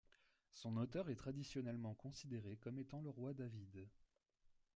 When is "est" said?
1.11-1.15